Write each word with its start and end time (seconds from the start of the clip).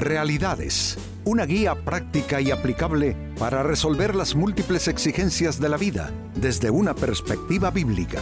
Realidades, 0.00 0.96
una 1.26 1.44
guía 1.44 1.74
práctica 1.74 2.40
y 2.40 2.50
aplicable 2.50 3.14
para 3.38 3.62
resolver 3.62 4.14
las 4.14 4.34
múltiples 4.34 4.88
exigencias 4.88 5.60
de 5.60 5.68
la 5.68 5.76
vida 5.76 6.10
desde 6.34 6.70
una 6.70 6.94
perspectiva 6.94 7.70
bíblica. 7.70 8.18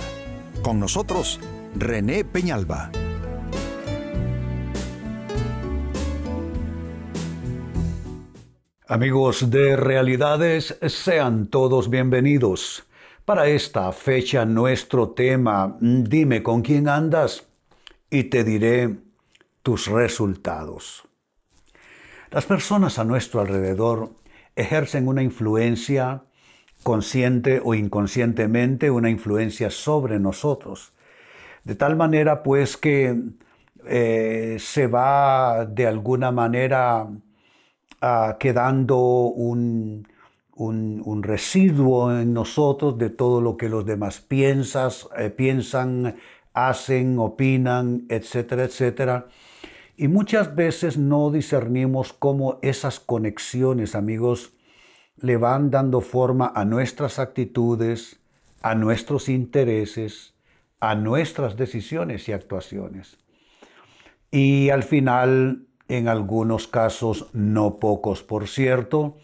Con 0.61 0.81
nosotros, 0.81 1.39
René 1.77 2.25
Peñalba. 2.25 2.91
Amigos 8.89 9.49
de 9.49 9.77
Realidades, 9.77 10.77
sean 10.89 11.47
todos 11.47 11.89
bienvenidos. 11.89 12.89
Para 13.25 13.47
esta 13.47 13.93
fecha 13.93 14.45
nuestro 14.45 15.11
tema, 15.11 15.77
dime 15.81 16.43
con 16.43 16.61
quién 16.61 16.89
andas 16.89 17.47
y 18.11 18.25
te 18.25 18.43
diré 18.43 18.97
tus 19.63 19.87
resultados. 19.87 21.08
Las 22.31 22.45
personas 22.45 22.99
a 22.99 23.05
nuestro 23.05 23.41
alrededor 23.41 24.11
ejercen 24.55 25.09
una 25.09 25.23
influencia 25.23 26.25
consciente 26.83 27.61
o 27.65 27.75
inconscientemente, 27.75 28.91
una 28.91 29.09
influencia 29.09 29.71
sobre 29.71 30.19
nosotros. 30.19 30.93
De 31.65 31.75
tal 31.75 31.97
manera 31.97 32.43
pues 32.43 32.77
que 32.77 33.19
eh, 33.87 34.57
se 34.61 34.87
va 34.87 35.65
de 35.65 35.87
alguna 35.87 36.31
manera 36.31 37.09
ah, 38.03 38.37
quedando 38.39 38.99
un, 38.99 40.07
un, 40.55 41.23
residuo 41.23 42.13
en 42.13 42.35
nosotros 42.35 42.99
de 42.99 43.09
todo 43.09 43.41
lo 43.41 43.57
que 43.57 43.69
los 43.71 43.87
demás 43.87 44.21
piensas, 44.21 45.09
eh, 45.17 45.31
piensan, 45.31 46.17
hacen, 46.53 47.19
opinan, 47.19 48.05
etcétera, 48.09 48.65
etcétera. 48.65 49.27
Y 50.01 50.07
muchas 50.07 50.55
veces 50.55 50.97
no 50.97 51.33
discernimos 51.33 52.13
cómo 52.13 52.61
esas 52.63 53.01
conexiones, 53.01 53.97
amigos, 53.97 54.53
le 55.17 55.37
van 55.37 55.73
dando 55.73 56.03
forma 56.03 56.53
a 56.55 56.65
nuestras 56.65 57.19
actitudes, 57.19 58.21
a 58.63 58.77
nuestros 58.77 59.29
intereses, 59.29 60.35
a 60.79 60.95
nuestras 60.95 61.57
decisiones 61.57 62.29
y 62.29 62.33
actuaciones. 62.33 63.19
Y 64.31 64.71
al 64.71 64.85
final, 64.85 65.67
en 65.89 66.07
algunos 66.07 66.69
casos, 66.69 67.27
no 67.33 67.81
pocos 67.81 68.23
por 68.23 68.47
cierto, 68.47 69.17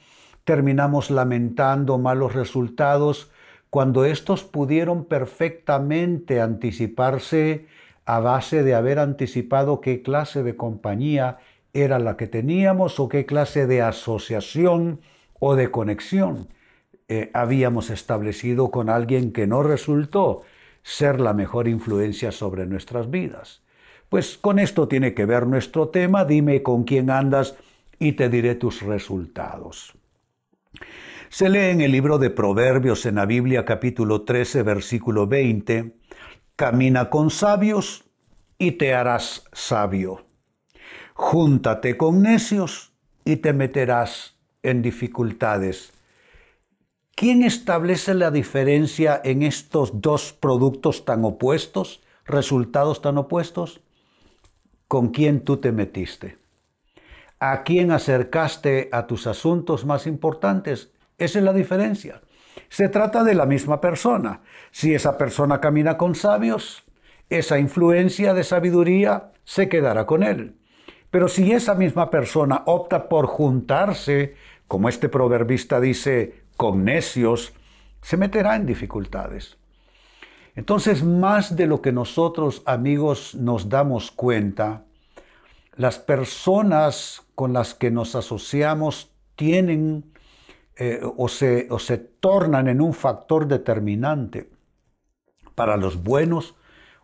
terminamos 0.42 1.08
lamentando 1.08 1.98
malos 1.98 2.34
resultados 2.34 3.30
cuando 3.70 4.04
estos 4.04 4.42
pudieron 4.42 5.04
perfectamente 5.04 6.40
anticiparse 6.40 7.68
a 8.06 8.20
base 8.20 8.62
de 8.62 8.74
haber 8.74 8.98
anticipado 8.98 9.80
qué 9.80 10.02
clase 10.02 10.42
de 10.42 10.56
compañía 10.56 11.38
era 11.72 11.98
la 11.98 12.16
que 12.16 12.26
teníamos 12.26 13.00
o 13.00 13.08
qué 13.08 13.26
clase 13.26 13.66
de 13.66 13.82
asociación 13.82 15.00
o 15.40 15.56
de 15.56 15.70
conexión 15.70 16.48
eh, 17.08 17.30
habíamos 17.34 17.90
establecido 17.90 18.70
con 18.70 18.88
alguien 18.88 19.32
que 19.32 19.46
no 19.46 19.62
resultó 19.62 20.42
ser 20.82 21.20
la 21.20 21.34
mejor 21.34 21.68
influencia 21.68 22.32
sobre 22.32 22.66
nuestras 22.66 23.10
vidas. 23.10 23.62
Pues 24.08 24.38
con 24.38 24.58
esto 24.58 24.88
tiene 24.88 25.12
que 25.12 25.26
ver 25.26 25.46
nuestro 25.46 25.88
tema, 25.88 26.24
dime 26.24 26.62
con 26.62 26.84
quién 26.84 27.10
andas 27.10 27.56
y 27.98 28.12
te 28.12 28.28
diré 28.28 28.54
tus 28.54 28.82
resultados. 28.82 29.94
Se 31.28 31.48
lee 31.48 31.70
en 31.70 31.80
el 31.80 31.92
libro 31.92 32.18
de 32.18 32.30
Proverbios 32.30 33.06
en 33.06 33.16
la 33.16 33.26
Biblia 33.26 33.64
capítulo 33.64 34.22
13 34.22 34.62
versículo 34.62 35.26
20, 35.26 35.94
Camina 36.56 37.10
con 37.10 37.30
sabios 37.30 38.04
y 38.58 38.72
te 38.72 38.94
harás 38.94 39.44
sabio. 39.52 40.26
Júntate 41.14 41.96
con 41.96 42.22
necios 42.22 42.92
y 43.24 43.36
te 43.36 43.52
meterás 43.52 44.36
en 44.62 44.80
dificultades. 44.80 45.92
¿Quién 47.16 47.42
establece 47.42 48.14
la 48.14 48.30
diferencia 48.30 49.20
en 49.24 49.42
estos 49.42 50.00
dos 50.00 50.32
productos 50.32 51.04
tan 51.04 51.24
opuestos, 51.24 52.02
resultados 52.24 53.02
tan 53.02 53.18
opuestos? 53.18 53.80
¿Con 54.86 55.08
quién 55.08 55.44
tú 55.44 55.56
te 55.56 55.72
metiste? 55.72 56.38
¿A 57.40 57.64
quién 57.64 57.90
acercaste 57.90 58.90
a 58.92 59.08
tus 59.08 59.26
asuntos 59.26 59.84
más 59.84 60.06
importantes? 60.06 60.92
Esa 61.18 61.40
es 61.40 61.44
la 61.44 61.52
diferencia. 61.52 62.22
Se 62.68 62.88
trata 62.88 63.24
de 63.24 63.34
la 63.34 63.46
misma 63.46 63.80
persona. 63.80 64.40
Si 64.70 64.94
esa 64.94 65.16
persona 65.18 65.60
camina 65.60 65.96
con 65.96 66.14
sabios, 66.14 66.84
esa 67.30 67.58
influencia 67.58 68.34
de 68.34 68.44
sabiduría 68.44 69.32
se 69.44 69.68
quedará 69.68 70.06
con 70.06 70.22
él. 70.22 70.56
Pero 71.10 71.28
si 71.28 71.52
esa 71.52 71.74
misma 71.74 72.10
persona 72.10 72.62
opta 72.66 73.08
por 73.08 73.26
juntarse, 73.26 74.34
como 74.66 74.88
este 74.88 75.08
proverbista 75.08 75.80
dice, 75.80 76.44
con 76.56 76.84
necios, 76.84 77.52
se 78.02 78.16
meterá 78.16 78.56
en 78.56 78.66
dificultades. 78.66 79.56
Entonces, 80.56 81.02
más 81.02 81.56
de 81.56 81.66
lo 81.66 81.82
que 81.82 81.92
nosotros, 81.92 82.62
amigos, 82.66 83.34
nos 83.34 83.68
damos 83.68 84.10
cuenta, 84.10 84.84
las 85.76 85.98
personas 85.98 87.22
con 87.34 87.52
las 87.52 87.74
que 87.74 87.90
nos 87.90 88.14
asociamos 88.14 89.10
tienen 89.34 90.13
eh, 90.76 91.00
o, 91.16 91.28
se, 91.28 91.68
o 91.70 91.78
se 91.78 91.98
tornan 91.98 92.68
en 92.68 92.80
un 92.80 92.94
factor 92.94 93.46
determinante 93.46 94.50
para 95.54 95.76
los 95.76 96.02
buenos 96.02 96.56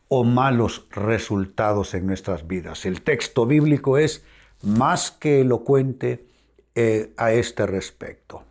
o 0.09 0.25
malos 0.25 0.87
resultados 0.91 1.95
en 1.95 2.07
nuestras 2.07 2.49
vidas. 2.49 2.85
El 2.85 3.03
texto 3.03 3.47
bíblico 3.47 3.97
es 3.97 4.25
más 4.63 5.13
que 5.13 5.43
elocuente 5.43 6.27
eh, 6.75 7.13
a 7.17 7.33
este 7.33 7.67
respecto. 7.67 8.43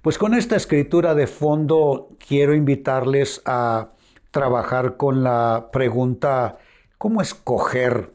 Pues 0.00 0.16
con 0.16 0.32
esta 0.32 0.56
escritura 0.56 1.14
de 1.14 1.26
fondo 1.26 2.08
quiero 2.26 2.54
invitarles 2.54 3.42
a 3.44 3.90
trabajar 4.30 4.96
con 4.96 5.22
la 5.22 5.68
pregunta, 5.70 6.58
¿cómo 6.96 7.20
escoger 7.20 8.14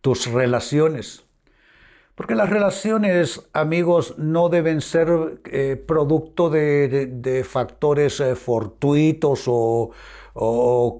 tus 0.00 0.30
relaciones? 0.30 1.23
Porque 2.14 2.36
las 2.36 2.48
relaciones, 2.48 3.48
amigos, 3.52 4.14
no 4.18 4.48
deben 4.48 4.80
ser 4.80 5.40
eh, 5.46 5.76
producto 5.76 6.48
de, 6.48 7.44
factores 7.48 8.20
eh, 8.20 8.36
fortuitos 8.36 9.44
o, 9.46 9.90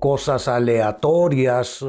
cosas 0.01 0.49
aleatorias. 0.49 1.87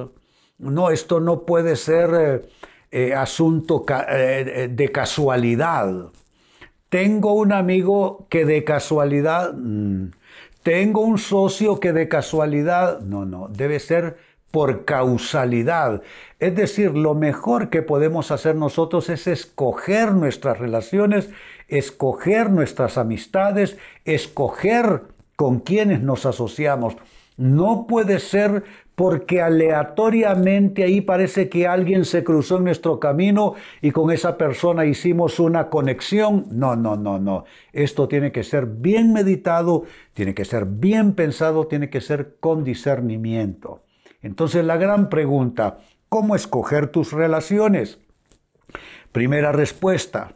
No, 0.60 0.92
esto 0.92 1.20
no 1.20 1.44
puede 1.44 1.76
ser 1.76 2.50
eh, 2.92 3.14
asunto 3.16 3.84
de 3.88 4.92
casualidad. 4.94 6.12
Tengo 6.90 7.34
un 7.34 7.52
amigo 7.52 8.28
que 8.30 8.46
de 8.46 8.64
casualidad, 8.64 9.54
mm, 9.54 10.12
tengo 10.62 11.02
un 11.02 11.18
socio 11.18 11.80
que 11.80 11.94
de 11.94 12.08
casualidad, 12.08 13.02
no, 13.02 13.26
no, 13.26 13.48
debe 13.50 13.80
ser 13.80 14.18
por 14.56 14.86
causalidad. 14.86 16.02
Es 16.40 16.56
decir, 16.56 16.92
lo 16.96 17.14
mejor 17.14 17.70
que 17.70 17.82
podemos 17.82 18.32
hacer 18.32 18.56
nosotros 18.56 19.10
es 19.10 19.28
escoger 19.28 20.14
nuestras 20.14 20.60
relaciones, 20.60 21.30
escoger 21.68 22.50
nuestras 22.50 22.98
amistades, 22.98 23.78
escoger 24.06 25.02
con 25.36 25.60
quienes 25.60 26.00
nos 26.00 26.26
asociamos. 26.26 26.96
No 27.36 27.86
puede 27.86 28.22
ser 28.22 28.64
porque 28.96 29.42
aleatoriamente 29.42 30.86
ahí 30.86 31.02
parece 31.02 31.50
que 31.50 31.68
alguien 31.68 32.06
se 32.06 32.24
cruzó 32.24 32.56
en 32.56 32.64
nuestro 32.64 32.98
camino 32.98 33.56
y 33.82 33.92
con 33.92 34.10
esa 34.10 34.38
persona 34.38 34.86
hicimos 34.86 35.38
una 35.42 35.68
conexión. 35.70 36.46
No, 36.50 36.78
no, 36.78 36.96
no, 36.96 37.20
no. 37.20 37.44
Esto 37.74 38.08
tiene 38.08 38.32
que 38.32 38.46
ser 38.46 38.68
bien 38.68 39.12
meditado, 39.12 39.84
tiene 40.14 40.34
que 40.34 40.46
ser 40.46 40.64
bien 40.64 41.14
pensado, 41.14 41.68
tiene 41.68 41.90
que 41.90 42.00
ser 42.00 42.38
con 42.40 42.64
discernimiento. 42.64 43.82
Entonces 44.26 44.66
la 44.66 44.78
gran 44.78 45.10
pregunta, 45.10 45.78
¿cómo 46.10 46.36
escoger 46.36 46.88
tus 46.88 47.14
relaciones? 47.14 48.00
Primera 49.12 49.52
respuesta, 49.52 50.34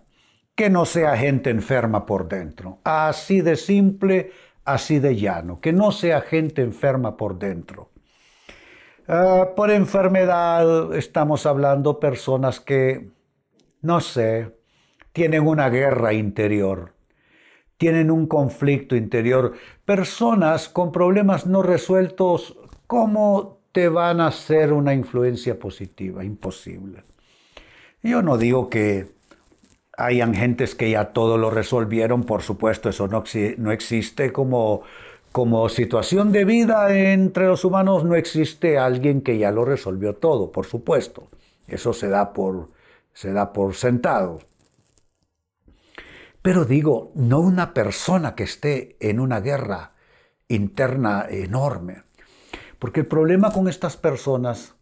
que 0.54 0.70
no 0.70 0.86
sea 0.86 1.18
gente 1.18 1.50
enferma 1.50 2.06
por 2.06 2.28
dentro. 2.28 2.78
Así 2.84 3.42
de 3.42 3.56
simple, 3.56 4.32
así 4.64 5.00
de 5.00 5.16
llano, 5.16 5.60
que 5.60 5.74
no 5.74 5.92
sea 5.92 6.22
gente 6.22 6.62
enferma 6.62 7.18
por 7.18 7.40
dentro. 7.40 7.90
Ah, 9.08 9.54
por 9.56 9.72
enfermedad 9.72 10.94
estamos 10.94 11.48
hablando 11.48 12.00
personas 12.00 12.60
que, 12.60 13.10
no 13.82 14.02
sé, 14.02 14.56
tienen 15.14 15.48
una 15.48 15.68
guerra 15.72 16.14
interior, 16.14 16.94
tienen 17.78 18.12
un 18.12 18.28
conflicto 18.28 18.96
interior, 18.96 19.54
personas 19.84 20.70
con 20.70 20.92
problemas 20.92 21.48
no 21.48 21.64
resueltos 21.64 22.56
como 22.86 23.59
te 23.72 23.90
van 23.90 24.22
a 24.22 24.28
hacer 24.28 24.74
una 24.74 24.94
influencia 24.94 25.60
positiva, 25.60 26.24
imposible. 26.24 27.04
Yo 28.02 28.22
no 28.22 28.38
digo 28.38 28.70
que 28.70 29.12
hayan 29.98 30.34
gentes 30.34 30.76
que 30.76 30.90
ya 30.90 31.12
todo 31.12 31.38
lo 31.38 31.50
resolvieron, 31.50 32.24
por 32.24 32.42
supuesto, 32.42 32.90
eso 32.90 33.08
no, 33.08 33.24
no 33.58 33.72
existe 33.72 34.32
como, 34.32 34.82
como 35.32 35.68
situación 35.70 36.32
de 36.32 36.46
vida 36.46 36.96
entre 36.98 37.48
los 37.48 37.66
humanos, 37.66 38.06
no 38.06 38.16
existe 38.16 38.78
alguien 38.78 39.22
que 39.22 39.38
ya 39.38 39.52
lo 39.52 39.66
resolvió 39.66 40.16
todo, 40.16 40.52
por 40.52 40.66
supuesto. 40.66 41.28
Eso 41.68 41.94
se 41.94 42.08
da 42.08 42.34
por, 42.34 42.70
se 43.14 43.34
da 43.34 43.54
por 43.54 43.76
sentado. 43.76 44.40
Pero 46.42 46.64
digo, 46.64 47.12
no 47.16 47.42
una 47.42 47.74
persona 47.74 48.34
que 48.34 48.44
esté 48.44 48.96
en 49.02 49.20
una 49.20 49.42
guerra 49.42 49.92
interna 50.48 51.28
enorme. 51.30 52.04
Porque 52.80 53.02
el 53.02 53.08
problema 53.08 53.52
con 53.52 53.68
estas 53.68 53.98
personas 53.98 54.76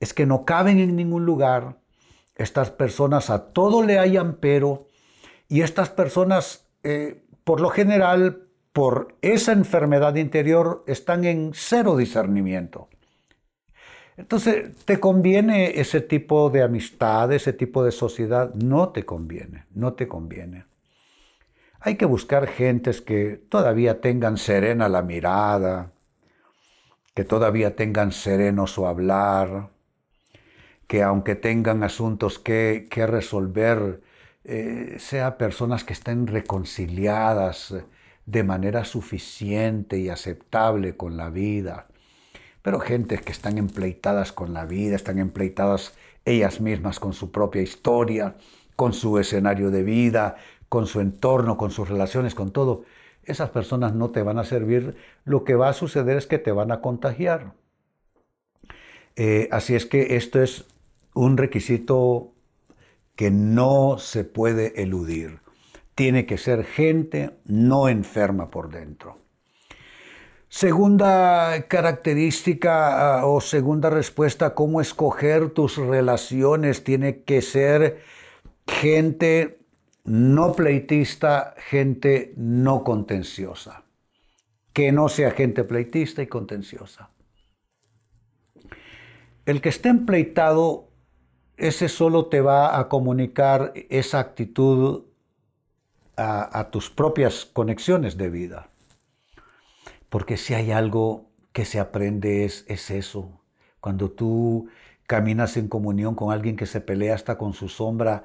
es 0.00 0.14
que 0.14 0.26
no 0.26 0.44
caben 0.44 0.80
en 0.80 0.96
ningún 0.96 1.24
lugar. 1.24 1.78
Estas 2.34 2.70
personas 2.70 3.30
a 3.30 3.52
todo 3.52 3.82
le 3.82 3.98
hayan 3.98 4.36
pero. 4.36 4.88
Y 5.48 5.60
estas 5.60 5.90
personas, 5.90 6.66
eh, 6.82 7.22
por 7.44 7.60
lo 7.60 7.68
general, 7.68 8.48
por 8.72 9.16
esa 9.20 9.52
enfermedad 9.52 10.16
interior, 10.16 10.82
están 10.86 11.24
en 11.24 11.52
cero 11.54 11.96
discernimiento. 11.96 12.88
Entonces, 14.16 14.74
¿te 14.84 14.98
conviene 14.98 15.80
ese 15.80 16.00
tipo 16.00 16.50
de 16.50 16.62
amistad, 16.62 17.32
ese 17.32 17.52
tipo 17.52 17.84
de 17.84 17.92
sociedad? 17.92 18.52
No 18.54 18.90
te 18.90 19.04
conviene, 19.04 19.66
no 19.74 19.94
te 19.94 20.08
conviene. 20.08 20.64
Hay 21.80 21.96
que 21.96 22.06
buscar 22.06 22.46
gentes 22.46 23.00
que 23.00 23.36
todavía 23.48 24.00
tengan 24.00 24.36
serena 24.36 24.88
la 24.88 25.02
mirada, 25.02 25.91
que 27.14 27.24
todavía 27.24 27.76
tengan 27.76 28.12
sereno 28.12 28.66
su 28.66 28.86
hablar, 28.86 29.70
que 30.86 31.02
aunque 31.02 31.34
tengan 31.34 31.82
asuntos 31.82 32.38
que, 32.38 32.88
resolver, 33.08 34.02
eh, 34.44 34.96
sea 34.98 35.38
personas 35.38 35.84
que 35.84 35.92
estén 35.92 36.26
reconciliadas 36.26 37.74
de 38.26 38.44
manera 38.44 38.84
suficiente 38.84 39.98
y 39.98 40.08
aceptable 40.08 40.96
con 40.96 41.16
la 41.16 41.30
vida 41.30 41.88
pero 42.62 42.78
gentes 42.78 43.20
que 43.20 43.32
están 43.32 43.58
empleitadas 43.58 44.32
con 44.32 44.54
la 44.54 44.64
vida, 44.64 44.96
están 44.96 45.18
empleitadas 45.18 45.94
ellas 46.24 46.60
mismas 46.60 47.00
con 47.00 47.12
su 47.12 47.32
propia 47.32 47.60
historia, 47.60 48.36
con 48.76 48.92
su 48.92 49.18
escenario 49.18 49.70
de 49.70 49.82
vida, 49.82 50.36
con 50.68 50.86
su 50.86 51.00
entorno, 51.00 51.56
con 51.56 51.72
sus 51.72 51.88
relaciones, 51.88 52.34
con 52.34 52.52
todo. 52.52 52.84
Esas 53.24 53.50
personas 53.50 53.94
no 53.94 54.10
te 54.10 54.22
van 54.22 54.38
a 54.38 54.44
servir. 54.44 54.96
Lo 55.24 55.44
que 55.44 55.54
va 55.54 55.68
a 55.68 55.74
suceder 55.74 56.16
es 56.16 56.26
que 56.26 56.38
te 56.38 56.52
van 56.52 56.72
a 56.72 56.80
contagiar. 56.80 57.54
Eh, 59.16 59.48
así 59.52 59.74
es 59.74 59.86
que 59.86 60.16
esto 60.16 60.42
es 60.42 60.64
un 61.14 61.36
requisito 61.36 62.32
que 63.14 63.30
no 63.30 63.98
se 63.98 64.24
puede 64.24 64.82
eludir. 64.82 65.40
Tiene 65.94 66.26
que 66.26 66.38
ser 66.38 66.64
gente 66.64 67.30
no 67.44 67.88
enferma 67.88 68.50
por 68.50 68.70
dentro. 68.70 69.18
Segunda 70.48 71.66
característica 71.68 73.20
ah, 73.20 73.26
o 73.26 73.40
segunda 73.40 73.88
respuesta, 73.88 74.54
cómo 74.54 74.80
escoger 74.80 75.50
tus 75.50 75.76
relaciones. 75.76 76.84
Tiene 76.84 77.22
que 77.22 77.40
ser 77.40 78.02
gente 78.66 79.61
no 80.04 80.52
pleitista, 80.52 81.54
gente 81.58 82.32
no 82.36 82.84
contenciosa. 82.84 83.84
Que 84.72 84.92
no 84.92 85.08
sea 85.08 85.30
gente 85.32 85.64
pleitista 85.64 86.22
y 86.22 86.26
contenciosa. 86.26 87.10
El 89.44 89.60
que 89.60 89.68
esté 89.68 89.88
empleitado, 89.88 90.88
ese 91.56 91.88
solo 91.88 92.26
te 92.26 92.40
va 92.40 92.78
a 92.78 92.88
comunicar 92.88 93.72
esa 93.90 94.20
actitud 94.20 95.04
a 96.16 96.68
tus 96.70 96.88
propias 96.90 97.46
conexiones 97.46 98.16
de 98.16 98.30
vida. 98.30 98.68
Porque 100.08 100.36
si 100.36 100.54
hay 100.54 100.70
algo 100.70 101.30
que 101.52 101.64
se 101.64 101.80
aprende 101.80 102.44
es, 102.44 102.64
es 102.68 102.90
eso. 102.90 103.40
Cuando 103.80 104.10
tú 104.10 104.68
caminas 105.06 105.56
en 105.56 105.68
comunión 105.68 106.14
con 106.14 106.32
alguien 106.32 106.56
que 106.56 106.66
se 106.66 106.80
pelea 106.80 107.14
hasta 107.14 107.38
con 107.38 107.54
su 107.54 107.68
sombra, 107.68 108.24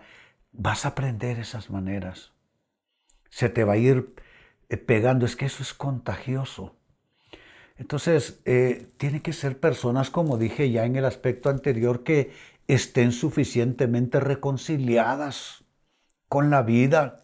vas 0.58 0.86
a 0.86 0.90
aprender 0.90 1.40
esas 1.40 1.70
maneras. 1.70 2.34
Se 3.30 3.50
te 3.50 3.64
va 3.64 3.74
a 3.74 3.78
ir 3.78 4.14
eh, 4.70 4.78
pegando, 4.78 5.26
es 5.26 5.36
que 5.36 5.46
eso 5.46 5.64
es 5.64 5.74
contagioso. 5.74 6.76
Entonces, 7.78 8.42
eh, 8.46 8.88
tiene 8.98 9.22
que 9.22 9.34
ser 9.34 9.60
personas, 9.60 10.10
como 10.10 10.38
dije 10.38 10.72
ya 10.72 10.86
en 10.86 10.96
el 10.96 11.06
aspecto 11.06 11.50
anterior, 11.50 12.04
que 12.04 12.32
estén 12.68 13.12
suficientemente 13.12 14.20
reconciliadas 14.20 15.64
con 16.28 16.50
la 16.50 16.64
vida. 16.64 17.24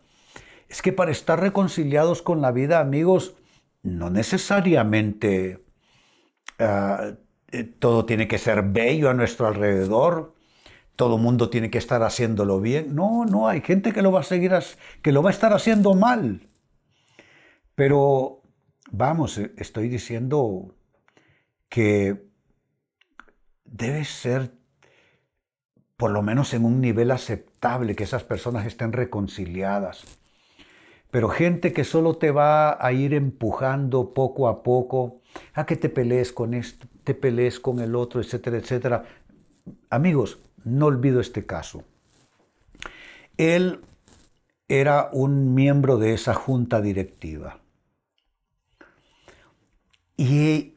Es 0.70 0.82
que 0.82 0.94
para 0.94 1.12
estar 1.12 1.40
reconciliados 1.40 2.22
con 2.22 2.42
la 2.42 2.52
vida, 2.52 2.80
amigos, 2.80 3.36
no 3.82 4.10
necesariamente 4.10 5.66
ah, 6.60 7.14
eh, 7.52 7.64
todo 7.64 8.06
tiene 8.06 8.28
que 8.28 8.38
ser 8.38 8.64
bello 8.64 9.10
a 9.10 9.14
nuestro 9.14 9.48
alrededor, 9.48 10.33
todo 10.96 11.18
mundo 11.18 11.50
tiene 11.50 11.70
que 11.70 11.78
estar 11.78 12.04
haciéndolo 12.04 12.60
bien. 12.60 12.96
No, 12.96 13.26
no, 13.26 13.48
hay 13.48 13.62
gente 13.62 13.92
que 13.94 14.02
lo 14.02 14.12
va 14.12 14.22
a 14.22 14.24
seguir, 14.24 14.52
que 15.02 15.12
lo 15.12 15.24
va 15.24 15.30
a 15.30 15.34
estar 15.34 15.54
haciendo 15.54 15.96
mal. 15.96 16.48
Pero, 17.76 18.42
vamos, 18.92 19.38
eh, 19.38 19.54
estoy 19.58 19.90
diciendo 19.90 20.76
que 21.70 22.28
debe 23.66 24.06
ser 24.06 24.52
por 25.98 26.12
lo 26.12 26.22
menos 26.22 26.54
en 26.54 26.66
un 26.66 26.82
nivel 26.82 27.12
aceptable, 27.12 27.96
que 27.96 28.04
esas 28.04 28.24
personas 28.24 28.66
estén 28.66 28.92
reconciliadas. 28.92 30.04
Pero 31.12 31.30
gente 31.30 31.74
que 31.74 31.84
solo 31.84 32.18
te 32.18 32.32
va 32.32 32.84
a 32.86 32.92
ir 32.92 33.14
empujando 33.14 34.14
poco 34.14 34.48
a 34.48 34.64
poco 34.64 35.22
a 35.54 35.66
que 35.66 35.76
te 35.76 35.90
pelees 35.90 36.34
con 36.34 36.54
esto, 36.54 36.88
te 37.04 37.14
pelees 37.14 37.60
con 37.60 37.80
el 37.80 37.96
otro, 37.96 38.20
etcétera, 38.20 38.58
etcétera. 38.58 39.06
Amigos, 39.90 40.40
no 40.64 40.88
olvido 40.88 41.20
este 41.20 41.46
caso. 41.46 41.84
Él 43.38 43.82
era 44.68 45.10
un 45.12 45.54
miembro 45.54 45.98
de 45.98 46.14
esa 46.14 46.34
junta 46.34 46.82
directiva. 46.82 47.60
Y 50.16 50.76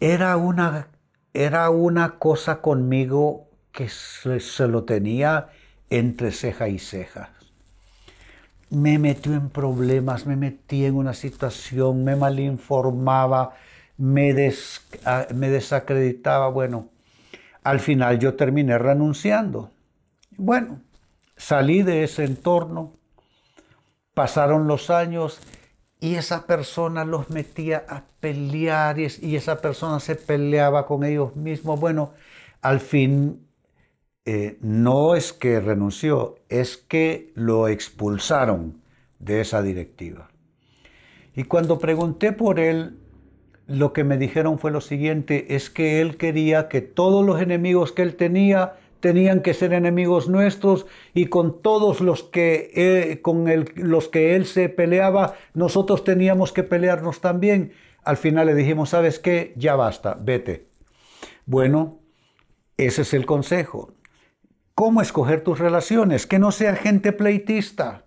era 0.00 0.36
una, 0.36 0.88
era 1.34 1.70
una 1.70 2.18
cosa 2.18 2.60
conmigo 2.60 3.48
que 3.72 3.88
se, 3.88 4.68
lo 4.68 4.84
tenía 4.84 5.48
entre 5.90 6.32
ceja 6.32 6.68
y 6.68 6.78
ceja 6.78 7.32
me 8.70 8.98
metió 8.98 9.34
en 9.34 9.48
problemas, 9.48 10.26
me 10.26 10.36
metí 10.36 10.84
en 10.84 10.94
una 10.94 11.14
situación, 11.14 12.04
me 12.04 12.16
malinformaba, 12.16 13.54
me, 13.96 14.34
me 15.34 15.48
desacreditaba. 15.48 16.48
Bueno, 16.48 16.90
al 17.68 17.80
final 17.80 18.18
yo 18.18 18.34
terminé 18.34 18.78
renunciando. 18.78 19.70
Bueno, 20.38 20.80
salí 21.36 21.82
de 21.82 22.02
ese 22.02 22.24
entorno, 22.24 22.94
pasaron 24.14 24.66
los 24.66 24.88
años 24.88 25.38
y 26.00 26.14
esa 26.14 26.46
persona 26.46 27.04
los 27.04 27.28
metía 27.28 27.84
a 27.86 28.04
pelear 28.20 28.98
y, 28.98 29.36
esa 29.36 29.60
persona 29.60 30.00
se 30.00 30.14
peleaba 30.14 30.86
con 30.86 31.04
ellos 31.04 31.36
mismos. 31.36 31.78
Bueno, 31.78 32.14
al 32.62 32.80
fin 32.80 33.46
eh, 34.24 34.56
no 34.62 35.14
es 35.14 35.34
que 35.34 35.60
renunció, 35.60 36.36
es 36.48 36.78
que 36.78 37.32
lo 37.34 37.68
expulsaron 37.68 38.80
de 39.18 39.42
esa 39.42 39.60
directiva. 39.60 40.30
Y 41.36 41.44
cuando 41.44 41.78
pregunté 41.78 42.32
por 42.32 42.60
él, 42.60 42.98
lo 43.68 43.92
que 43.92 44.02
me 44.02 44.16
dijeron 44.16 44.58
fue 44.58 44.70
lo 44.70 44.80
siguiente, 44.80 45.54
es 45.54 45.70
que 45.70 46.00
él 46.00 46.16
quería 46.16 46.68
que 46.68 46.80
todos 46.80 47.24
los 47.24 47.40
enemigos 47.40 47.92
que 47.92 48.02
él 48.02 48.16
tenía 48.16 48.74
tenían 49.00 49.42
que 49.42 49.54
ser 49.54 49.74
enemigos 49.74 50.28
nuestros 50.28 50.86
y 51.14 51.26
con 51.26 51.62
todos 51.62 52.00
los 52.00 52.24
que, 52.24 52.72
eh, 52.74 53.20
con 53.22 53.46
los 53.76 54.08
que 54.08 54.34
él 54.34 54.46
se 54.46 54.68
peleaba, 54.68 55.34
nosotros 55.54 56.02
teníamos 56.02 56.50
que 56.50 56.64
pelearnos 56.64 57.20
también. 57.20 57.72
Al 58.02 58.16
final 58.16 58.46
le 58.46 58.54
dijimos, 58.54 58.88
¿sabes 58.88 59.18
qué? 59.18 59.52
Ya 59.56 59.76
basta, 59.76 60.18
vete. 60.20 60.66
Bueno, 61.46 62.00
ese 62.76 63.02
es 63.02 63.14
el 63.14 63.26
consejo. 63.26 63.92
¿Cómo 64.74 65.02
escoger 65.02 65.42
tus 65.42 65.58
relaciones? 65.58 66.26
Que 66.26 66.38
no 66.38 66.52
sea 66.52 66.74
gente 66.74 67.12
pleitista, 67.12 68.06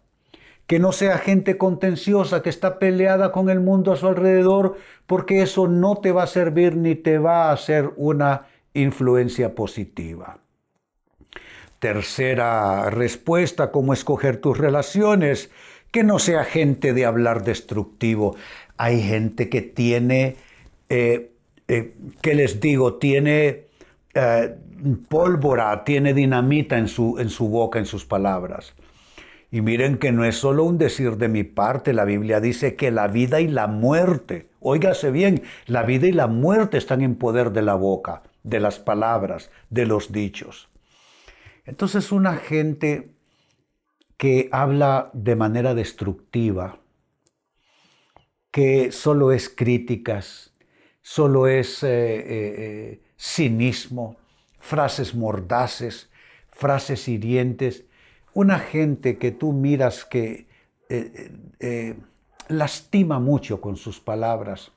que 0.72 0.80
no 0.80 0.94
sea 0.94 1.18
gente 1.18 1.58
contenciosa, 1.58 2.42
que 2.42 2.50
está 2.50 2.80
peleada 2.80 3.34
con 3.34 3.50
el 3.50 3.60
mundo 3.60 3.92
a 3.92 3.98
su 3.98 4.08
alrededor, 4.08 4.78
porque 5.06 5.42
eso 5.42 5.68
no 5.68 5.98
te 5.98 6.13
va 6.13 6.24
a 6.24 6.28
servir 6.28 6.78
ni 6.78 6.96
te 6.96 7.18
va 7.18 7.50
a 7.50 7.51
hacer 7.51 7.90
una 7.98 8.48
influencia 8.74 9.54
positiva. 9.54 10.40
Tercera 11.80 12.90
respuesta, 12.90 13.70
¿cómo 13.70 13.92
escoger 13.92 14.38
tus 14.38 14.58
relaciones? 14.58 15.51
Que 15.92 16.06
no 16.06 16.20
sea 16.20 16.46
gente 16.46 16.94
de 16.94 17.04
hablar 17.06 17.44
destructivo. 17.44 18.38
Hay 18.78 19.01
gente 19.01 19.50
que 19.50 19.62
tiene, 19.62 20.38
eh, 20.88 21.34
eh, 21.68 21.96
¿qué 22.22 22.34
les 22.34 22.62
digo? 22.62 22.94
Tiene 22.94 23.66
eh, 24.13 24.56
pólvora, 25.10 25.84
tiene 25.84 26.13
dinamita 26.13 26.78
en 26.78 26.88
su, 26.88 27.20
en 27.20 27.30
su 27.30 27.50
boca, 27.50 27.78
en 27.78 27.86
sus 27.86 28.06
palabras. 28.06 28.74
Y 29.51 29.60
miren 29.60 29.98
que 29.98 30.13
no 30.13 30.24
es 30.24 30.38
solo 30.38 30.63
un 30.63 30.77
decir 30.77 31.17
de 31.17 31.27
mi 31.27 31.43
parte, 31.43 31.91
la 31.91 32.05
Biblia 32.05 32.39
dice 32.39 32.77
que 32.77 32.89
la 32.89 33.10
vida 33.10 33.41
y 33.41 33.50
la 33.50 33.67
muerte, 33.67 34.48
óigase 34.62 35.12
bien, 35.12 35.43
la 35.65 35.84
vida 35.84 36.08
y 36.08 36.13
la 36.13 36.27
muerte 36.27 36.77
están 36.77 37.01
en 37.01 37.15
poder 37.15 37.51
de 37.51 37.62
la 37.62 37.75
boca, 37.75 38.24
de 38.43 38.62
las 38.62 38.79
palabras, 38.79 39.51
de 39.70 39.86
los 39.86 40.13
dichos. 40.13 40.70
Entonces 41.65 42.13
una 42.13 42.38
gente 42.38 43.12
que 44.15 44.48
habla 44.53 45.10
de 45.13 45.36
manera 45.36 45.74
destructiva, 45.74 46.79
que 48.51 48.93
solo 48.93 49.34
es 49.34 49.50
críticas, 49.50 50.53
solo 51.01 51.48
es 51.48 51.84
eh, 51.84 51.89
eh, 51.89 52.24
eh, 52.29 53.01
cinismo, 53.17 54.15
frases 54.60 55.13
mordaces, 55.13 56.10
frases 56.51 57.10
hirientes, 57.10 57.86
una 58.34 58.60
gente 58.60 59.18
que 59.18 59.32
tú 59.32 59.54
miras 59.54 60.06
que 60.06 60.48
lastima 62.48 63.20
mucho 63.20 63.62
con 63.62 63.78
sus 63.78 64.00
palabras, 64.00 64.72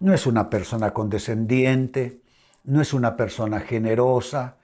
no 0.00 0.12
es 0.12 0.26
una 0.26 0.50
persona 0.50 0.92
condescendiente, 0.92 2.20
no 2.64 2.80
es 2.80 2.92
una 2.92 3.16
persona 3.16 3.60
generosa, 3.60 4.56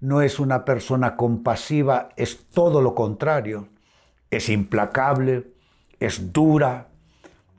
no 0.00 0.22
es 0.22 0.38
una 0.38 0.64
persona 0.64 1.16
compasiva, 1.16 2.10
es 2.16 2.46
todo 2.48 2.82
lo 2.82 2.94
contrario. 2.94 3.68
Es 4.30 4.48
implacable, 4.48 5.52
es 6.00 6.32
dura, 6.32 6.88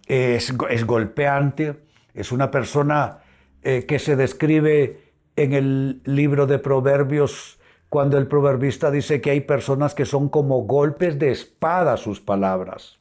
es, 0.08 0.56
golpeante, 0.86 1.80
es 2.14 2.32
una 2.32 2.52
persona 2.52 3.20
eh, 3.62 3.86
que 3.88 4.00
se 4.00 4.16
describe 4.16 5.14
en 5.36 5.54
el 5.54 6.02
libro 6.06 6.46
de 6.48 6.60
Proverbios 6.60 7.60
cuando 7.90 8.18
el 8.18 8.28
proverbista 8.28 8.92
dice 8.92 9.22
que 9.22 9.32
hay 9.32 9.42
personas 9.42 9.96
que 9.96 10.06
son 10.06 10.30
como 10.30 10.64
golpes 10.64 11.18
de 11.20 11.32
espada 11.32 11.98
sus 11.98 12.20
palabras. 12.20 13.00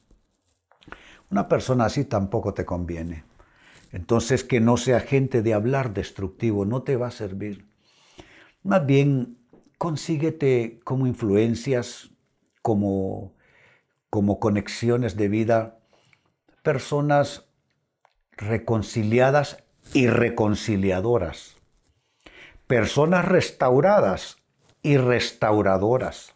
Una 1.29 1.47
persona 1.47 1.85
así 1.85 2.05
tampoco 2.05 2.53
te 2.53 2.65
conviene. 2.65 3.25
Entonces 3.91 4.43
que 4.43 4.59
no 4.59 4.77
sea 4.77 4.99
gente 4.99 5.41
de 5.41 5.53
hablar 5.53 5.93
destructivo, 5.93 6.65
no 6.65 6.83
te 6.83 6.95
va 6.95 7.07
a 7.07 7.11
servir. 7.11 7.67
Más 8.63 8.85
bien, 8.85 9.37
consíguete 9.77 10.79
como 10.83 11.07
influencias, 11.07 12.11
como, 12.61 13.33
como 14.09 14.39
conexiones 14.39 15.15
de 15.15 15.27
vida, 15.29 15.79
personas 16.63 17.49
reconciliadas 18.31 19.63
y 19.93 20.07
reconciliadoras, 20.07 21.57
personas 22.67 23.25
restauradas 23.25 24.36
y 24.87 24.95
restauradoras. 24.95 26.33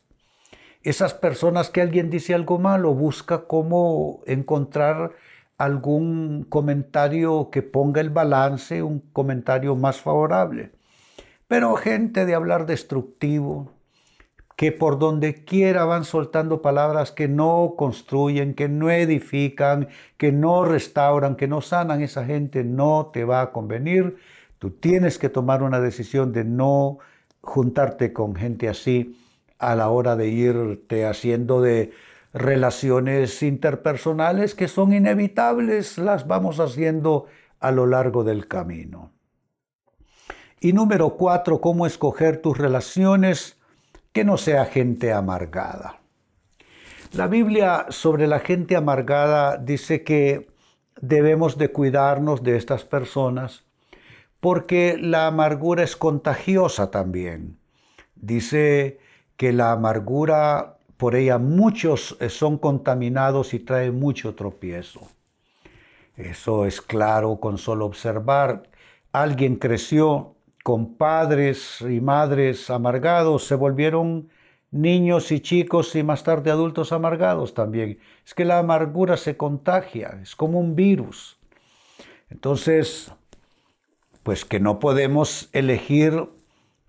Esas 0.84 1.14
personas 1.14 1.70
que 1.70 1.80
alguien 1.80 2.10
dice 2.10 2.34
algo 2.34 2.60
malo, 2.60 2.94
busca 2.94 3.48
cómo 3.48 4.20
encontrar 4.26 5.14
algún 5.58 6.44
comentario 6.50 7.50
que 7.50 7.62
ponga 7.62 8.02
el 8.02 8.10
balance, 8.10 8.84
un 8.84 9.00
comentario 9.14 9.78
más 9.78 10.02
favorable. 10.02 10.74
Pero 11.48 11.76
gente 11.78 12.26
de 12.26 12.36
hablar 12.36 12.66
destructivo, 12.66 13.72
que 14.58 14.74
por 14.74 15.00
donde 15.00 15.46
quiera 15.46 15.86
van 15.86 16.04
soltando 16.04 16.62
palabras 16.62 17.14
que 17.14 17.30
no 17.30 17.76
construyen, 17.78 18.54
que 18.54 18.68
no 18.68 18.90
edifican, 18.90 19.88
que 20.18 20.34
no 20.34 20.66
restauran, 20.66 21.38
que 21.38 21.48
no 21.48 21.62
sanan, 21.62 22.02
esa 22.02 22.26
gente 22.26 22.66
no 22.66 23.12
te 23.14 23.24
va 23.24 23.40
a 23.40 23.52
convenir. 23.54 24.18
Tú 24.60 24.72
tienes 24.72 25.18
que 25.18 25.30
tomar 25.30 25.64
una 25.64 25.80
decisión 25.80 26.34
de 26.34 26.44
no 26.44 27.00
juntarte 27.42 28.14
con 28.14 28.36
gente 28.36 28.70
así 28.70 29.18
a 29.60 29.76
la 29.76 29.90
hora 29.90 30.16
de 30.16 30.30
irte 30.30 31.06
haciendo 31.06 31.62
de 31.62 31.92
relaciones 32.34 33.44
interpersonales 33.44 34.56
que 34.56 34.68
son 34.68 34.94
inevitables, 34.94 35.98
las 35.98 36.28
vamos 36.28 36.60
haciendo 36.60 37.28
a 37.60 37.72
lo 37.72 37.86
largo 37.86 38.24
del 38.24 38.48
camino. 38.48 39.12
Y 40.60 40.74
número 40.74 41.18
cuatro, 41.18 41.60
cómo 41.60 41.86
escoger 41.86 42.42
tus 42.42 42.58
relaciones 42.58 43.58
que 44.12 44.24
no 44.24 44.38
sea 44.38 44.66
gente 44.66 45.12
amargada. 45.12 46.00
La 47.14 47.28
Biblia 47.28 47.88
sobre 47.90 48.28
la 48.28 48.40
gente 48.40 48.76
amargada 48.76 49.58
dice 49.58 50.04
que 50.04 50.48
debemos 51.02 51.58
de 51.58 51.72
cuidarnos 51.72 52.44
de 52.44 52.58
estas 52.58 52.86
personas 52.86 53.66
porque 54.42 54.98
la 55.00 55.28
amargura 55.28 55.84
es 55.84 55.96
contagiosa 55.96 56.92
también. 56.92 57.58
Dice 58.16 59.00
que 59.38 59.54
la 59.54 59.72
amargura, 59.72 60.80
por 60.98 61.16
ella 61.16 61.38
muchos 61.38 62.18
eh, 62.20 62.30
son 62.30 62.58
contaminados 62.58 63.54
y 63.54 63.60
trae 63.60 63.92
mucho 63.92 64.36
tropiezo. 64.36 65.02
Eso 66.18 66.66
es 66.66 66.82
claro 66.82 67.40
con 67.40 67.58
solo 67.58 67.86
observar. 67.86 68.64
Alguien 69.12 69.56
creció 69.56 70.36
con 70.64 70.96
padres 70.96 71.82
y 71.82 72.02
madres 72.02 72.70
amargados, 72.70 73.46
se 73.46 73.56
volvieron 73.56 74.30
niños 74.72 75.32
y 75.32 75.40
chicos 75.40 75.96
y 75.96 76.04
más 76.04 76.24
tarde 76.24 76.50
adultos 76.50 76.92
amargados 76.92 77.54
también. 77.54 78.00
Es 78.26 78.34
que 78.34 78.46
la 78.46 78.60
amargura 78.60 79.18
se 79.18 79.38
contagia, 79.38 80.20
es 80.22 80.36
como 80.36 80.60
un 80.60 80.76
virus. 80.76 81.40
Entonces, 82.30 83.12
pues 84.24 84.46
que 84.46 84.60
no 84.60 84.80
podemos 84.80 85.50
elegir 85.54 86.30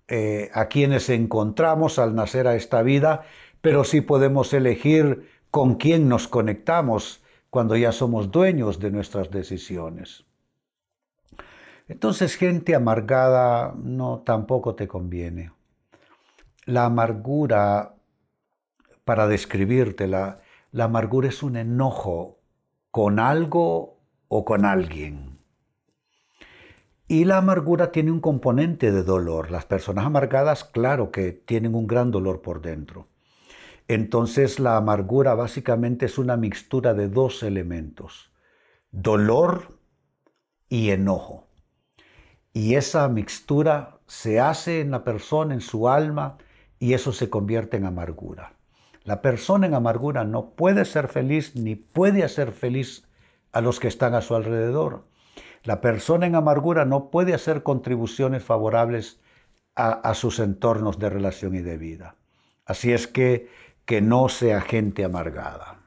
eh, 0.07 0.51
a 0.53 0.67
quienes 0.67 1.09
encontramos 1.09 1.97
al 1.99 2.15
nacer 2.15 2.47
a 2.47 2.55
esta 2.55 2.81
vida, 2.81 3.23
pero 3.61 3.83
sí 3.83 4.01
podemos 4.01 4.53
elegir 4.53 5.29
con 5.49 5.75
quién 5.75 6.09
nos 6.09 6.27
conectamos 6.27 7.23
cuando 7.49 7.75
ya 7.77 7.91
somos 7.91 8.31
dueños 8.31 8.79
de 8.79 8.91
nuestras 8.91 9.31
decisiones. 9.31 10.25
Entonces 11.87 12.35
gente 12.35 12.75
amargada 12.75 13.73
no 13.77 14.23
tampoco 14.25 14.75
te 14.75 14.87
conviene. 14.87 15.51
La 16.65 16.85
amargura, 16.85 17.95
para 19.03 19.27
describírtela, 19.27 20.41
la 20.71 20.85
amargura 20.85 21.27
es 21.29 21.43
un 21.43 21.57
enojo 21.57 22.39
con 22.89 23.19
algo 23.19 23.99
o 24.27 24.45
con 24.45 24.65
alguien. 24.65 25.32
Y 27.13 27.25
la 27.25 27.37
amargura 27.37 27.91
tiene 27.91 28.09
un 28.09 28.19
componente 28.19 28.91
de 28.91 29.03
dolor. 29.03 29.51
Las 29.51 29.65
personas 29.65 30.07
amargadas, 30.07 30.63
claro 30.63 31.11
que 31.11 31.31
tienen 31.31 31.75
un 31.75 31.85
gran 31.85 32.09
dolor 32.09 32.41
por 32.41 32.59
dentro. 32.59 33.07
Entonces 33.87 34.59
la 34.59 34.77
amargura 34.77 35.35
básicamente 35.35 36.07
es 36.07 36.17
una 36.17 36.37
mixtura 36.37 36.95
de 36.95 37.09
dos 37.09 37.43
elementos, 37.43 38.31
dolor 38.89 39.77
y 40.69 40.89
enojo. 40.89 41.45
Y 42.51 42.73
esa 42.73 43.07
mixtura 43.09 43.99
se 44.07 44.39
hace 44.39 44.81
en 44.81 44.89
la 44.89 45.03
persona, 45.03 45.53
en 45.53 45.61
su 45.61 45.89
alma, 45.89 46.39
y 46.79 46.93
eso 46.93 47.13
se 47.13 47.29
convierte 47.29 47.77
en 47.77 47.85
amargura. 47.85 48.55
La 49.03 49.21
persona 49.21 49.67
en 49.67 49.75
amargura 49.75 50.23
no 50.23 50.55
puede 50.55 50.83
ser 50.83 51.09
feliz 51.09 51.55
ni 51.55 51.75
puede 51.75 52.23
hacer 52.23 52.51
feliz 52.51 53.07
a 53.51 53.61
los 53.61 53.79
que 53.79 53.87
están 53.87 54.15
a 54.15 54.21
su 54.21 54.33
alrededor. 54.33 55.12
La 55.63 55.79
persona 55.79 56.27
en 56.27 56.35
amargura 56.35 56.85
no 56.85 57.09
puede 57.09 57.33
hacer 57.33 57.63
contribuciones 57.63 58.43
favorables 58.43 59.21
a, 59.75 60.13
sus 60.13 60.39
entornos 60.39 60.99
de 60.99 61.09
relación 61.09 61.55
y 61.55 61.61
de 61.61 61.77
vida. 61.77 62.15
Así 62.65 62.91
es 62.91 63.07
que 63.07 63.49
que 63.85 64.01
no 64.01 64.29
sea 64.29 64.61
gente 64.61 65.03
amargada. 65.03 65.79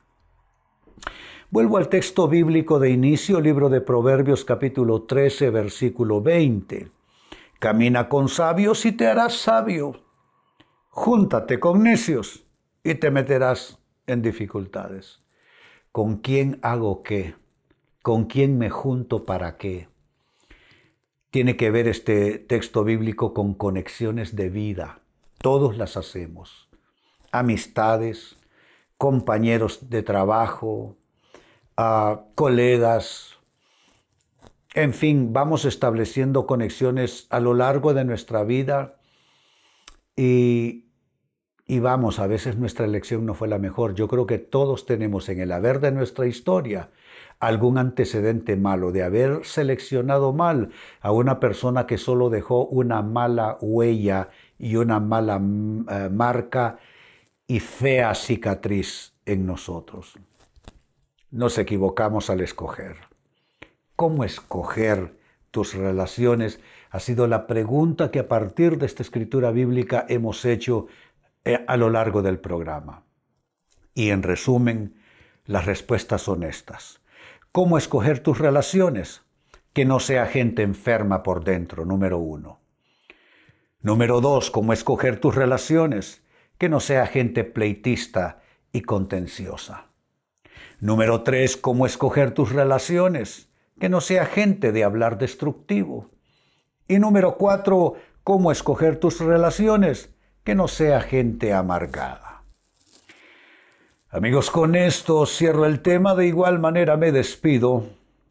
Vuelvo 1.50 1.78
al 1.78 1.88
texto 1.88 2.28
bíblico 2.28 2.78
de 2.78 2.90
inicio, 2.90 3.40
libro 3.40 3.68
de 3.68 3.80
Proverbios 3.80 4.45
capítulo 4.45 5.04
13, 5.04 5.50
versículo 5.50 6.21
20. 6.21 6.90
Camina 7.59 8.09
con 8.09 8.28
sabios 8.28 8.85
y 8.85 8.92
te 8.92 9.06
harás 9.06 9.35
sabio. 9.35 10.02
Júntate 10.90 11.61
con 11.61 11.85
necios 11.85 12.45
y 12.83 12.97
te 12.97 13.11
meterás 13.11 13.78
en 14.06 14.21
dificultades. 14.21 15.23
¿Con 15.92 16.18
quién 16.18 16.59
hago 16.62 17.02
qué? 17.02 17.35
¿Con 18.07 18.27
quién 18.27 18.57
me 18.57 18.71
junto 18.71 19.27
para 19.27 19.57
qué? 19.57 19.89
Tiene 21.33 21.57
que 21.57 21.73
ver 21.73 21.89
este 21.89 22.39
texto 22.39 22.85
bíblico 22.85 23.35
con 23.35 23.53
conexiones 23.53 24.37
de 24.37 24.49
vida. 24.49 25.01
Todos 25.39 25.77
las 25.77 25.97
hacemos. 25.97 26.69
Amistades, 27.33 28.37
compañeros 28.97 29.91
de 29.91 30.05
trabajo, 30.05 30.97
a 31.77 32.27
colegas. 32.37 33.39
En 34.75 34.95
fin, 34.95 35.33
vamos 35.33 35.65
estableciendo 35.65 36.47
conexiones 36.47 37.27
a 37.31 37.41
lo 37.41 37.55
largo 37.55 37.93
de 37.93 38.05
nuestra 38.05 38.45
vida 38.45 39.01
y, 40.15 40.86
y 41.67 41.81
vamos, 41.81 42.19
a 42.19 42.27
veces 42.27 42.57
nuestra 42.57 42.87
elección 42.87 43.27
no 43.27 43.35
fue 43.35 43.49
la 43.49 43.59
mejor. 43.59 43.95
Yo 43.95 44.09
creo 44.09 44.27
que 44.27 44.39
todos 44.39 44.87
tenemos 44.87 45.29
en 45.29 45.41
el 45.41 45.53
haber 45.53 45.81
de 45.81 45.93
nuestra 45.93 46.27
historia 46.27 46.91
algún 47.41 47.77
antecedente 47.77 48.57
malo, 48.57 48.93
de 48.93 49.03
haber 49.03 49.45
seleccionado 49.45 50.33
mal 50.33 50.71
a 51.01 51.13
una 51.13 51.41
persona 51.41 51.87
que 51.87 51.99
solo 51.99 52.31
dejó 52.31 52.67
una 52.67 53.03
mala 53.03 53.59
huella 53.61 54.31
y 54.59 54.77
una 54.77 55.01
mala 55.01 55.39
mm, 55.39 55.87
eh, 55.91 56.09
marca 56.11 56.79
y 57.47 57.61
fea 57.61 58.15
cicatriz 58.15 59.13
en 59.25 59.47
nosotros 59.47 60.17
nos 61.31 61.59
equivocamos 61.59 62.31
al 62.31 62.41
escoger. 62.41 62.97
¿Cómo 63.95 64.25
escoger 64.25 65.17
tus 65.51 65.75
relaciones? 65.75 66.61
Ha 66.91 67.01
sido 67.01 67.27
la 67.27 67.47
pregunta 67.47 68.11
que 68.11 68.21
a 68.21 68.29
partir 68.29 68.79
de 68.79 68.87
esta 68.87 69.03
escritura 69.03 69.51
bíblica 69.51 70.07
hemos 70.09 70.45
hecho 70.45 70.87
a 71.67 71.76
lo 71.76 71.91
largo 71.91 72.23
del 72.23 72.38
programa. 72.38 73.05
Y 73.95 74.11
en 74.11 74.23
resumen, 74.23 75.00
las 75.45 75.65
respuestas 75.65 76.23
son 76.23 76.43
estas. 76.43 77.00
¿Cómo 77.53 77.79
escoger 77.79 78.19
tus 78.19 78.38
relaciones? 78.38 79.23
Que 79.73 79.85
no 79.85 80.00
sea 80.00 80.26
gente 80.26 80.62
enferma 80.62 81.23
por 81.23 81.45
dentro, 81.45 81.85
número 81.85 82.19
uno. 82.19 82.61
Número 83.81 84.21
dos, 84.21 84.50
¿cómo 84.50 84.73
escoger 84.73 85.21
tus 85.21 85.35
relaciones? 85.35 86.23
Que 86.59 86.69
no 86.69 86.81
sea 86.81 87.07
gente 87.07 87.45
pleitista 87.45 88.43
y 88.73 88.83
contenciosa. 88.83 89.87
Número 90.81 91.23
tres, 91.23 91.57
¿cómo 91.57 91.87
escoger 91.87 92.33
tus 92.33 92.53
relaciones? 92.53 93.49
Que 93.79 93.88
no 93.88 94.00
sea 94.00 94.26
gente 94.26 94.73
de 94.73 94.85
hablar 94.85 95.19
destructivo. 95.19 96.11
Y 96.88 96.99
número 96.99 97.37
cuatro, 97.37 97.95
¿cómo 98.25 98.50
escoger 98.50 98.99
tus 98.99 99.21
relaciones? 99.21 100.16
Que 100.47 100.55
no 100.55 100.69
sea 100.69 101.00
gente 101.00 101.53
amargada. 101.53 102.45
Amigos, 104.11 104.53
con 104.53 104.76
esto 104.76 105.26
cierro 105.26 105.67
el 105.67 105.81
tema, 105.81 106.15
de 106.15 106.29
igual 106.29 106.61
manera 106.61 106.97
me 106.97 107.11
despido 107.11 107.88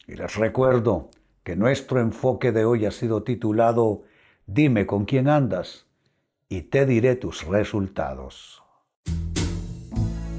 y 0.08 0.16
les 0.16 0.36
recuerdo 0.36 1.10
que 1.44 1.58
nuestro 1.58 2.00
enfoque 2.00 2.54
de 2.54 2.64
hoy 2.64 2.86
ha 2.86 2.92
sido 2.92 3.24
titulado 3.24 4.04
Dime 4.48 4.86
con 4.86 5.04
quién 5.04 5.28
andas 5.28 5.88
y 6.48 6.62
te 6.62 6.86
diré 6.86 7.18
tus 7.18 7.46
resultados. 7.46 8.64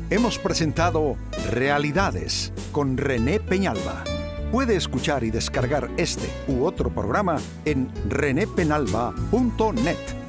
Hemos 0.08 0.38
presentado 0.38 1.18
Realidades 1.50 2.54
con 2.72 2.96
René 2.96 3.38
Peñalba. 3.38 4.02
Puede 4.50 4.76
escuchar 4.76 5.24
y 5.24 5.30
descargar 5.30 5.90
este 5.98 6.30
u 6.48 6.64
otro 6.64 6.88
programa 6.88 7.36
en 7.66 7.90
renépenalba.net. 8.08 10.25